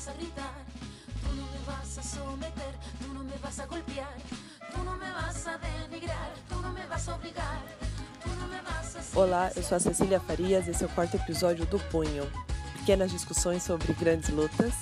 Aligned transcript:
vas 0.00 0.08
a 0.08 0.12
gritar, 0.14 0.54
tú 1.22 1.34
no 1.34 1.46
me 1.46 1.58
vas 1.66 1.98
a 1.98 2.02
someter, 2.02 2.74
tú 3.00 3.12
no 3.12 3.22
me 3.22 3.36
vas 3.36 3.60
a 3.60 3.66
golpear, 3.66 4.16
tú 4.72 4.82
no 4.82 4.96
me 4.96 5.10
vas 5.12 5.46
a 5.46 5.58
denigrar, 5.58 6.32
tú 6.48 6.58
no 6.62 6.72
me 6.72 6.86
vas 6.86 7.06
a 7.06 7.16
obrigar. 7.16 7.60
Olá, 9.14 9.50
eu 9.54 9.62
sou 9.62 9.76
a 9.76 9.80
Cecília 9.80 10.18
Farias, 10.18 10.68
esse 10.68 10.82
é 10.82 10.86
o 10.86 10.90
quarto 10.90 11.16
episódio 11.16 11.66
do 11.66 11.78
Punho. 11.90 12.26
Pequenas 12.78 13.10
discussões 13.10 13.62
sobre 13.62 13.92
grandes 13.92 14.30
lutas. 14.30 14.72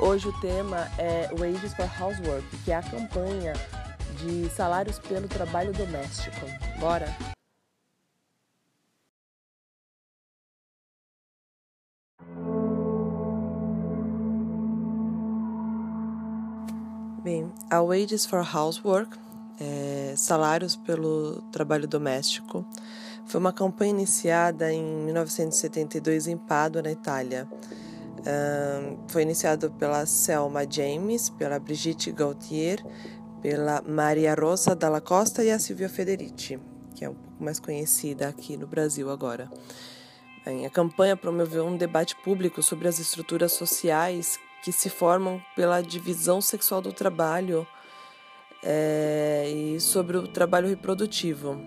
Hoje 0.00 0.26
o 0.26 0.40
tema 0.40 0.88
é 0.98 1.28
Wages 1.28 1.74
for 1.74 1.88
Housework, 2.00 2.44
que 2.64 2.72
é 2.72 2.76
a 2.76 2.82
campanha 2.82 3.52
de 4.18 4.48
salários 4.50 4.98
pelo 4.98 5.28
trabalho 5.28 5.72
doméstico. 5.72 6.40
Bora? 6.80 7.06
Bem, 17.22 17.52
a 17.68 17.82
Wages 17.82 18.24
for 18.24 18.40
Housework, 18.40 19.14
é, 19.60 20.14
salários 20.16 20.74
pelo 20.74 21.42
trabalho 21.52 21.86
doméstico, 21.86 22.64
foi 23.26 23.38
uma 23.38 23.52
campanha 23.52 23.90
iniciada 23.90 24.72
em 24.72 24.82
1972 24.82 26.28
em 26.28 26.38
Pádua, 26.38 26.80
na 26.80 26.90
Itália. 26.90 27.46
Uh, 28.20 28.98
foi 29.08 29.22
iniciado 29.22 29.70
pela 29.72 30.06
Selma 30.06 30.62
James, 30.68 31.28
pela 31.28 31.58
Brigitte 31.58 32.10
Gautier, 32.10 32.82
pela 33.42 33.82
Maria 33.82 34.34
Rosa 34.34 34.74
Dalla 34.74 35.00
Costa 35.00 35.44
e 35.44 35.50
a 35.50 35.58
Silvia 35.58 35.90
Federici, 35.90 36.58
que 36.94 37.04
é 37.04 37.10
um 37.10 37.14
pouco 37.14 37.44
mais 37.44 37.60
conhecida 37.60 38.28
aqui 38.28 38.56
no 38.56 38.66
Brasil 38.66 39.10
agora. 39.10 39.50
Bem, 40.44 40.64
a 40.64 40.70
campanha 40.70 41.16
promoveu 41.16 41.66
um 41.66 41.76
debate 41.76 42.16
público 42.16 42.62
sobre 42.62 42.88
as 42.88 42.98
estruturas 42.98 43.52
sociais 43.52 44.38
que 44.62 44.72
se 44.72 44.88
formam 44.88 45.40
pela 45.56 45.80
divisão 45.80 46.40
sexual 46.40 46.80
do 46.80 46.92
trabalho 46.92 47.66
é, 48.62 49.48
e 49.48 49.80
sobre 49.80 50.16
o 50.16 50.28
trabalho 50.28 50.68
reprodutivo. 50.68 51.60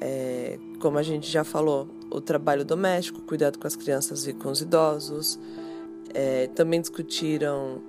É, 0.00 0.58
como 0.80 0.98
a 0.98 1.02
gente 1.02 1.30
já 1.30 1.44
falou, 1.44 1.88
o 2.10 2.20
trabalho 2.20 2.64
doméstico, 2.64 3.22
cuidado 3.22 3.58
com 3.58 3.66
as 3.66 3.74
crianças 3.74 4.26
e 4.26 4.32
com 4.32 4.50
os 4.50 4.60
idosos. 4.60 5.38
É, 6.12 6.46
também 6.48 6.80
discutiram 6.80 7.82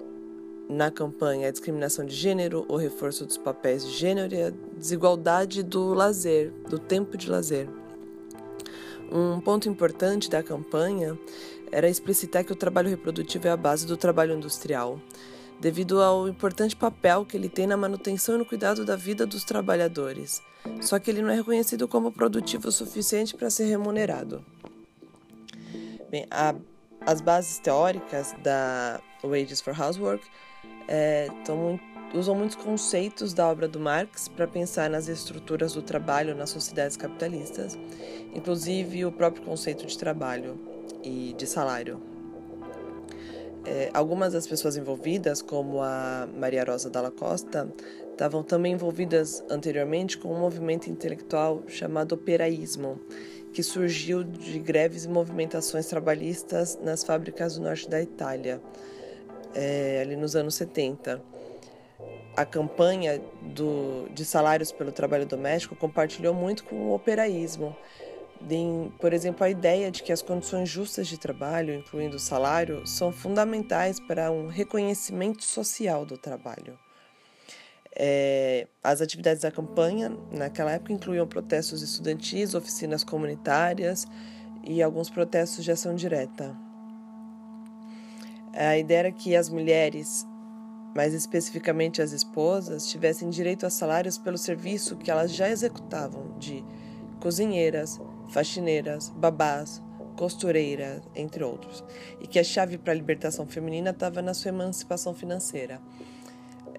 na 0.68 0.90
campanha 0.90 1.48
a 1.48 1.52
discriminação 1.52 2.06
de 2.06 2.16
gênero, 2.16 2.66
o 2.68 2.76
reforço 2.76 3.26
dos 3.26 3.38
papéis 3.38 3.86
de 3.86 3.92
gênero 3.92 4.34
e 4.34 4.42
a 4.42 4.54
desigualdade 4.78 5.62
do 5.62 5.94
lazer, 5.94 6.52
do 6.70 6.80
tempo 6.80 7.18
de 7.18 7.30
lazer. 7.30 7.68
Um 9.12 9.40
ponto 9.40 9.70
importante 9.70 10.30
da 10.30 10.42
campanha 10.42 11.18
era 11.72 11.90
explicitar 11.90 12.44
que 12.44 12.52
o 12.52 12.56
trabalho 12.56 12.90
reprodutivo 12.90 13.48
é 13.48 13.52
a 13.52 13.58
base 13.58 13.86
do 13.86 13.98
trabalho 13.98 14.34
industrial, 14.34 15.00
devido 15.60 16.02
ao 16.02 16.28
importante 16.28 16.76
papel 16.76 17.26
que 17.26 17.38
ele 17.38 17.50
tem 17.50 17.68
na 17.68 17.78
manutenção 17.78 18.36
e 18.36 18.38
no 18.38 18.46
cuidado 18.46 18.84
da 18.86 18.96
vida 18.96 19.26
dos 19.26 19.44
trabalhadores. 19.44 20.42
Só 20.82 21.00
que 21.00 21.10
ele 21.10 21.22
não 21.22 21.30
é 21.30 21.36
reconhecido 21.36 21.88
como 21.88 22.12
produtivo 22.12 22.68
o 22.68 22.72
suficiente 22.72 23.36
para 23.36 23.50
ser 23.50 23.66
remunerado. 23.66 24.44
Bem, 26.10 26.26
a, 26.32 26.56
as 27.02 27.22
bases 27.22 27.60
teóricas 27.60 28.36
da 28.44 29.00
Wages 29.24 29.62
for 29.62 29.80
Housework 29.80 30.26
é, 30.88 31.28
usam 32.14 32.36
muitos 32.36 32.56
conceitos 32.56 33.34
da 33.34 33.48
obra 33.48 33.68
do 33.68 33.80
Marx 33.80 34.28
para 34.28 34.48
pensar 34.48 34.90
nas 34.90 35.08
estruturas 35.08 35.74
do 35.74 35.82
trabalho 35.82 36.36
nas 36.36 36.50
sociedades 36.50 36.96
capitalistas, 36.96 37.78
inclusive 38.34 39.06
o 39.06 39.12
próprio 39.12 39.44
conceito 39.44 39.86
de 39.86 39.98
trabalho 39.98 40.75
e 41.04 41.34
de 41.38 41.48
salário. 41.48 42.02
É, 43.66 43.90
algumas 43.94 44.34
das 44.34 44.46
pessoas 44.46 44.78
envolvidas, 44.78 45.42
como 45.42 45.82
a 45.82 46.28
Maria 46.38 46.64
Rosa 46.64 46.90
Dalla 46.90 47.10
Costa, 47.10 47.68
estavam 48.12 48.44
também 48.44 48.74
envolvidas 48.74 49.44
anteriormente 49.50 50.18
com 50.18 50.32
um 50.34 50.40
movimento 50.40 50.88
intelectual 50.88 51.64
chamado 51.68 52.14
operaísmo, 52.14 53.00
que 53.52 53.64
surgiu 53.64 54.24
de 54.24 54.60
greves 54.60 55.06
e 55.06 55.10
movimentações 55.10 55.88
trabalhistas 55.88 56.78
nas 56.82 57.04
fábricas 57.04 57.56
do 57.56 57.64
norte 57.64 57.90
da 57.90 58.02
Itália, 58.02 58.62
é, 59.54 60.02
ali 60.02 60.16
nos 60.16 60.36
anos 60.36 60.56
70. 60.56 61.22
A 62.38 62.46
campanha 62.46 63.22
do, 63.42 64.08
de 64.14 64.26
salários 64.26 64.72
pelo 64.72 64.92
trabalho 64.92 65.26
doméstico 65.26 65.76
compartilhou 65.76 66.34
muito 66.34 66.66
com 66.66 66.76
o 66.76 66.94
operaísmo, 66.94 67.76
de, 68.46 68.92
por 69.00 69.12
exemplo, 69.12 69.44
a 69.44 69.50
ideia 69.50 69.90
de 69.90 70.04
que 70.04 70.12
as 70.12 70.22
condições 70.22 70.70
justas 70.70 71.08
de 71.08 71.18
trabalho, 71.18 71.74
incluindo 71.74 72.18
o 72.18 72.20
salário, 72.20 72.86
são 72.86 73.12
fundamentais 73.12 74.00
para 74.00 74.32
um 74.32 74.48
reconhecimento 74.48 75.44
social 75.44 76.06
do 76.06 76.18
trabalho. 76.18 76.78
É, 77.98 78.68
as 78.84 79.02
atividades 79.02 79.42
da 79.42 79.52
campanha 79.52 80.16
naquela 80.32 80.72
época 80.74 80.94
incluíam 80.94 81.26
protestos 81.26 81.82
estudantis, 81.82 82.54
oficinas 82.54 83.04
comunitárias 83.04 84.06
e 84.64 84.84
alguns 84.84 85.10
protestos 85.10 85.64
de 85.64 85.72
ação 85.72 85.96
direta. 85.96 86.56
A 88.54 88.78
ideia 88.78 89.00
era 89.00 89.12
que 89.12 89.36
as 89.36 89.50
mulheres, 89.50 90.26
mais 90.96 91.14
especificamente 91.14 92.02
as 92.02 92.12
esposas, 92.12 92.88
tivessem 92.88 93.30
direito 93.30 93.66
a 93.66 93.70
salários 93.70 94.18
pelo 94.18 94.38
serviço 94.38 94.98
que 94.98 95.10
elas 95.10 95.34
já 95.34 95.50
executavam 95.50 96.38
de 96.38 96.64
cozinheiras, 97.20 98.00
faxineiras, 98.30 99.10
babás, 99.10 99.82
costureiras, 100.16 101.02
entre 101.16 101.44
outros, 101.44 101.84
e 102.20 102.28
que 102.28 102.40
a 102.40 102.44
chave 102.44 102.78
para 102.78 102.94
a 102.94 102.96
libertação 102.96 103.46
feminina 103.46 103.92
estava 103.92 104.22
na 104.22 104.34
sua 104.34 104.50
emancipação 104.50 105.14
financeira. 105.14 105.82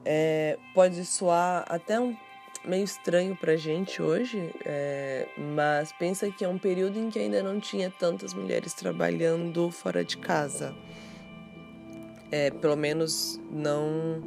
É, 0.05 0.59
pode 0.75 1.05
soar 1.05 1.65
até 1.69 1.99
um 2.01 2.17
meio 2.65 2.85
estranho 2.85 3.37
para 3.37 3.53
a 3.53 3.57
gente 3.57 4.03
hoje, 4.03 4.53
é, 4.65 5.29
mas 5.37 5.93
pensa 5.93 6.31
que 6.31 6.45
é 6.45 6.49
um 6.49 6.59
período 6.59 6.99
em 6.99 7.11
que 7.11 7.19
ainda 7.19 7.43
não 7.43 7.61
tinha 7.61 7.91
tantas 7.91 8.35
mulheres 8.35 8.73
trabalhando 8.75 9.71
fora 9.71 10.05
de 10.05 10.17
casa. 10.17 10.75
É, 12.31 12.51
pelo 12.51 12.77
menos 12.77 13.41
não 13.51 14.23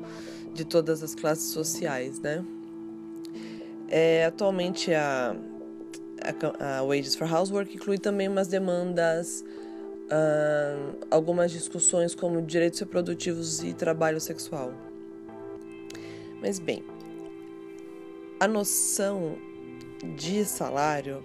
de 0.53 0.63
todas 0.63 1.03
as 1.03 1.13
classes 1.13 1.51
sociais, 1.51 2.19
né? 2.19 2.43
É, 3.89 4.25
atualmente 4.25 4.93
a 4.93 5.35
a, 6.21 6.83
Wages 6.83 7.15
for 7.15 7.31
Housework 7.31 7.75
inclui 7.75 7.97
também 7.97 8.27
umas 8.27 8.47
demandas, 8.47 9.43
uh, 10.05 10.97
algumas 11.09 11.51
discussões 11.51 12.15
como 12.15 12.41
direitos 12.41 12.79
reprodutivos 12.79 13.63
e 13.63 13.73
trabalho 13.73 14.19
sexual. 14.19 14.73
Mas 16.41 16.59
bem, 16.59 16.83
a 18.39 18.47
noção 18.47 19.37
de 20.15 20.45
salário 20.45 21.23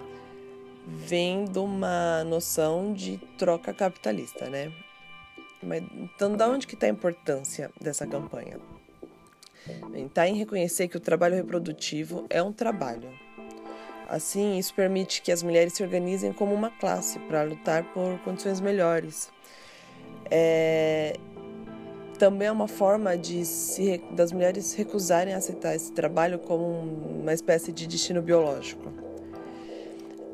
vem 0.86 1.44
de 1.44 1.58
uma 1.58 2.24
noção 2.24 2.92
de 2.92 3.18
troca 3.38 3.72
capitalista, 3.72 4.50
né? 4.50 4.72
Mas, 5.62 5.82
então, 5.94 6.36
da 6.36 6.48
onde 6.48 6.66
que 6.66 6.74
está 6.74 6.86
a 6.86 6.90
importância 6.90 7.70
dessa 7.80 8.06
campanha? 8.06 8.58
Está 9.94 10.28
em 10.28 10.34
reconhecer 10.34 10.88
que 10.88 10.96
o 10.96 11.00
trabalho 11.00 11.34
reprodutivo 11.34 12.26
é 12.28 12.42
um 12.42 12.52
trabalho, 12.52 13.08
Assim, 14.08 14.58
isso 14.58 14.74
permite 14.74 15.22
que 15.22 15.32
as 15.32 15.42
mulheres 15.42 15.72
se 15.72 15.82
organizem 15.82 16.32
como 16.32 16.54
uma 16.54 16.70
classe 16.70 17.18
para 17.20 17.42
lutar 17.42 17.84
por 17.92 18.18
condições 18.20 18.60
melhores. 18.60 19.30
É, 20.30 21.16
também 22.18 22.48
é 22.48 22.52
uma 22.52 22.68
forma 22.68 23.16
de 23.16 23.44
se, 23.44 24.02
das 24.12 24.30
mulheres 24.30 24.74
recusarem 24.74 25.34
a 25.34 25.38
aceitar 25.38 25.74
esse 25.74 25.92
trabalho 25.92 26.38
como 26.38 26.64
uma 26.64 27.32
espécie 27.32 27.72
de 27.72 27.86
destino 27.86 28.20
biológico. 28.20 28.92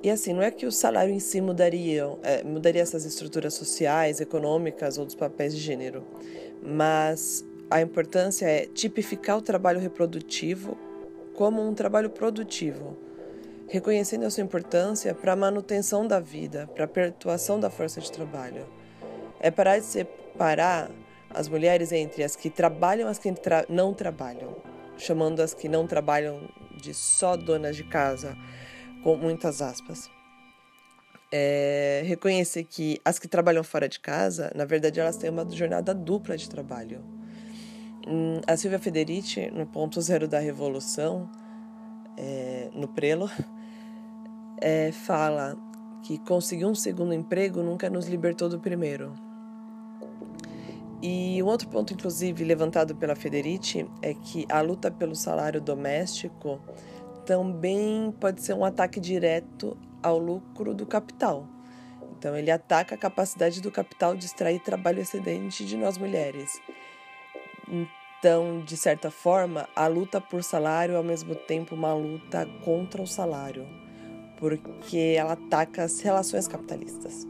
E 0.03 0.11
assim, 0.11 0.33
não 0.33 0.43
é 0.43 0.51
que 0.51 0.67
o 0.67 0.73
salário 0.73 1.13
em 1.13 1.21
si 1.21 1.41
mudaria, 1.41 2.07
é, 2.23 2.43
mudaria 2.43 2.83
essas 2.83 3.05
estruturas 3.05 3.55
sociais, 3.55 4.21
econômicas 4.21 4.99
ou 4.99 5.05
dos 5.05 5.15
papéis 5.15 5.55
de 5.55 5.61
gênero, 5.61 6.03
mas 6.63 7.45
a 7.71 7.81
importância 7.81 8.47
é 8.47 8.67
tipificar 8.67 9.37
o 9.37 9.43
trabalho 9.43 9.79
reprodutivo 9.79 10.77
como 11.35 11.67
um 11.67 11.75
trabalho 11.75 12.11
produtivo 12.11 12.97
reconhecendo 13.71 14.25
a 14.25 14.31
sua 14.31 14.43
importância 14.43 15.15
para 15.15 15.33
a 15.33 15.37
manutenção 15.37 16.07
da 16.07 16.19
vida, 16.19 16.69
para 16.75 16.85
a 16.85 16.89
perpetuação 16.89 17.59
da 17.59 17.71
força 17.71 18.01
de 18.01 18.11
trabalho. 18.11 18.67
É 19.39 19.51
parar 19.51 19.79
de 19.79 19.85
separar 19.85 20.91
as 21.31 21.49
mulheres 21.49 21.93
entre 21.93 22.25
as 22.25 22.35
que 22.35 22.51
trabalham 22.51 23.09
e 23.09 23.11
as 23.11 23.19
que 23.19 23.33
tra 23.33 23.65
não 23.69 23.95
trabalham, 23.95 24.57
chamando 24.99 25.41
as 25.41 25.55
que 25.55 25.69
não 25.69 25.87
trabalham 25.87 26.49
de 26.83 26.93
só 26.93 27.37
donas 27.37 27.77
de 27.77 27.85
casa, 27.85 28.37
com 29.05 29.17
muitas 29.17 29.63
aspas. 29.63 30.11
É, 31.33 32.03
reconhecer 32.05 32.65
que 32.65 33.01
as 33.05 33.21
que 33.21 33.29
trabalham 33.29 33.63
fora 33.63 33.89
de 33.89 34.01
casa, 34.01 34.51
na 34.53 34.65
verdade, 34.65 34.99
elas 34.99 35.17
têm 35.17 35.31
uma 35.31 35.49
jornada 35.49 35.95
dupla 35.95 36.37
de 36.37 36.51
trabalho. 36.51 37.05
Hum, 38.05 38.41
a 38.49 38.57
Silvia 38.57 38.81
Federici, 38.81 39.49
no 39.53 39.65
ponto 39.65 40.01
zero 40.01 40.27
da 40.27 40.41
revolução, 40.41 41.31
é, 42.17 42.69
no 42.75 42.89
Prelo, 42.89 43.31
é, 44.61 44.93
fala 44.93 45.57
que 46.03 46.19
conseguir 46.19 46.65
um 46.65 46.75
segundo 46.75 47.13
emprego 47.13 47.63
nunca 47.63 47.89
nos 47.91 48.07
libertou 48.07 48.49
do 48.49 48.59
primeiro. 48.59 49.15
E 51.03 51.43
um 51.43 51.47
outro 51.47 51.69
ponto, 51.69 51.95
inclusive, 51.95 52.45
levantado 52.45 52.95
pela 52.95 53.17
Federici 53.17 53.87
é 54.03 54.13
que 54.13 54.45
a 54.51 54.61
luta 54.61 54.91
pelo 54.91 55.15
salário 55.15 55.61
doméstico 55.61 56.61
também 57.25 58.15
pode 58.21 58.43
ser 58.43 58.53
um 58.53 58.65
ataque 58.65 59.01
direto 59.01 59.79
ao 60.03 60.19
lucro 60.19 60.75
do 60.75 60.85
capital. 60.85 61.47
Então, 62.19 62.37
ele 62.37 62.51
ataca 62.51 62.95
a 62.95 62.99
capacidade 62.99 63.63
do 63.63 63.71
capital 63.71 64.15
de 64.15 64.27
extrair 64.27 64.61
trabalho 64.61 65.01
excedente 65.01 65.65
de 65.65 65.75
nós 65.75 65.97
mulheres. 65.97 66.61
Então, 67.67 68.63
de 68.63 68.77
certa 68.77 69.11
forma, 69.11 69.67
a 69.75 69.87
luta 69.87 70.21
por 70.21 70.45
salário 70.45 70.95
é 70.95 70.97
ao 70.99 71.03
mesmo 71.03 71.35
tempo 71.35 71.75
uma 71.75 71.95
luta 71.95 72.47
contra 72.63 73.01
o 73.01 73.07
salário, 73.07 73.67
porque 74.41 75.15
ela 75.17 75.35
ataca 75.35 75.85
as 75.85 76.01
relações 76.01 76.49
capitalistas. 76.49 77.29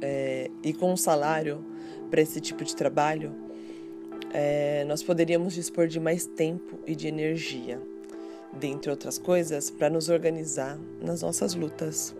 É, 0.00 0.50
e 0.62 0.72
com 0.72 0.92
o 0.92 0.96
salário 0.96 1.64
para 2.10 2.20
esse 2.20 2.40
tipo 2.40 2.62
de 2.62 2.76
trabalho, 2.76 3.34
é, 4.32 4.84
nós 4.84 5.02
poderíamos 5.02 5.54
dispor 5.54 5.88
de 5.88 5.98
mais 5.98 6.26
tempo 6.26 6.78
e 6.86 6.94
de 6.94 7.08
energia, 7.08 7.80
dentre 8.52 8.90
outras 8.90 9.18
coisas, 9.18 9.70
para 9.70 9.88
nos 9.88 10.08
organizar 10.08 10.78
nas 11.00 11.22
nossas 11.22 11.54
lutas. 11.54 12.14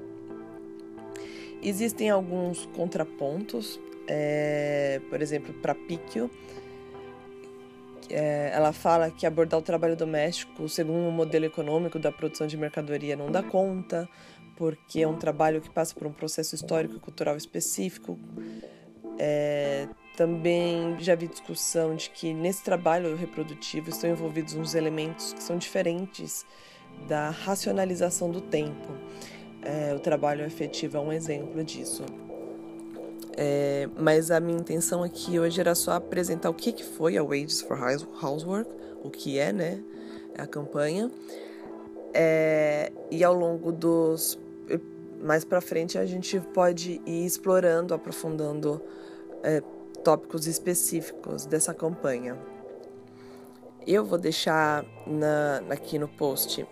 Existem 1.62 2.09
alguns 2.09 2.67
contrapontos, 2.75 3.79
é, 4.06 5.00
por 5.11 5.21
exemplo, 5.21 5.53
para 5.55 5.75
Picchio, 5.75 6.31
é, 8.11 8.51
ela 8.53 8.73
fala 8.73 9.11
que 9.11 9.27
abordar 9.27 9.59
o 9.59 9.63
trabalho 9.63 9.97
doméstico 9.97 10.69
segundo 10.69 11.09
o 11.09 11.13
modelo 11.13 11.45
econômico 11.45 11.99
da 11.99 12.11
produção 12.11 12.47
de 12.47 12.57
mercadoria 12.57 13.17
não 13.17 13.31
dá 13.31 13.43
conta, 13.43 14.09
porque 14.57 15.03
é 15.03 15.09
um 15.09 15.17
trabalho 15.17 15.61
que 15.61 15.71
passa 15.71 15.95
por 15.95 16.07
um 16.07 16.13
processo 16.13 16.55
histórico 16.55 16.97
e 16.97 16.99
cultural 16.99 17.37
específico. 17.37 18.19
É, 19.19 19.89
também 20.17 20.97
já 20.99 21.15
vi 21.15 21.29
discussão 21.29 21.95
de 21.95 22.11
que 22.11 22.35
nesse 22.35 22.65
trabalho 22.65 23.15
reprodutivo 23.15 23.91
estão 23.91 24.11
envolvidos 24.11 24.55
uns 24.55 24.75
elementos 24.75 25.33
que 25.33 25.43
são 25.43 25.57
diferentes 25.57 26.45
da 27.07 27.31
racionalização 27.31 28.31
do 28.31 28.41
tempo. 28.41 28.89
É, 29.63 29.95
o 29.95 30.01
trabalho 30.01 30.45
efetivo 30.45 30.97
é 30.97 31.01
um 31.01 31.13
exemplo 31.13 31.63
disso. 31.63 32.05
É, 33.40 33.88
mas 33.96 34.32
a 34.32 34.40
minha 34.40 34.58
intenção 34.58 35.05
aqui 35.05 35.38
hoje 35.38 35.61
era 35.61 35.73
só 35.73 35.93
apresentar 35.93 36.50
o 36.50 36.55
que, 36.55 36.73
que 36.73 36.82
foi 36.82 37.17
a 37.17 37.23
Wages 37.23 37.61
for 37.61 37.79
Housework, 38.20 38.69
o 39.05 39.08
que 39.08 39.38
é, 39.38 39.52
né, 39.52 39.81
a 40.37 40.44
campanha. 40.44 41.08
É, 42.12 42.90
e 43.12 43.23
ao 43.23 43.32
longo 43.32 43.70
dos 43.70 44.37
mais 45.20 45.44
para 45.44 45.61
frente 45.61 45.96
a 45.96 46.05
gente 46.05 46.40
pode 46.52 47.00
ir 47.06 47.26
explorando, 47.26 47.94
aprofundando 47.94 48.81
é, 49.44 49.62
tópicos 50.02 50.49
específicos 50.49 51.46
dessa 51.46 51.73
campanha. 51.73 52.37
Eu 53.87 54.05
vou 54.05 54.19
deixar 54.19 54.85
na, 55.06 55.62
aqui 55.70 55.96
no 55.96 56.08
post 56.08 56.67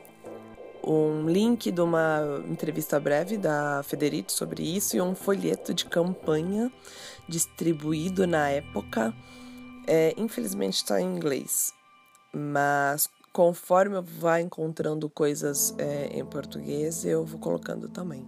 um 0.86 1.28
link 1.28 1.70
de 1.72 1.80
uma 1.80 2.42
entrevista 2.48 3.00
breve 3.00 3.36
da 3.36 3.82
Federici 3.82 4.32
sobre 4.32 4.62
isso 4.62 4.96
e 4.96 5.00
um 5.00 5.14
folheto 5.14 5.74
de 5.74 5.84
campanha 5.84 6.70
distribuído 7.28 8.26
na 8.26 8.48
época. 8.48 9.12
É, 9.86 10.14
infelizmente 10.16 10.74
está 10.74 11.00
em 11.00 11.16
inglês, 11.16 11.72
mas 12.32 13.08
conforme 13.32 13.96
eu 13.96 14.02
vá 14.02 14.40
encontrando 14.40 15.10
coisas 15.10 15.74
é, 15.78 16.06
em 16.06 16.24
português, 16.24 17.04
eu 17.04 17.24
vou 17.24 17.38
colocando 17.38 17.88
também. 17.88 18.24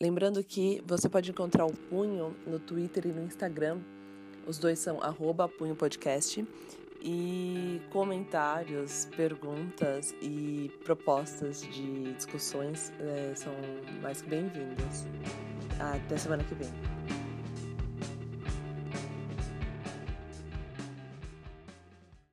Lembrando 0.00 0.42
que 0.44 0.82
você 0.86 1.08
pode 1.08 1.30
encontrar 1.30 1.66
o 1.66 1.72
Punho 1.72 2.36
no 2.46 2.60
Twitter 2.60 3.06
e 3.06 3.12
no 3.12 3.24
Instagram 3.24 3.80
os 4.48 4.58
dois 4.58 4.78
são 4.78 5.00
arroba 5.02 5.46
Punho 5.46 5.76
Podcast. 5.76 6.44
E 7.00 7.80
comentários, 7.90 9.06
perguntas 9.16 10.12
e 10.20 10.68
propostas 10.84 11.62
de 11.62 12.12
discussões 12.14 12.92
é, 12.98 13.34
são 13.36 13.52
mais 14.02 14.20
que 14.20 14.28
bem-vindas. 14.28 15.06
Até 15.78 16.16
semana 16.16 16.42
que 16.42 16.54
vem. 16.56 16.97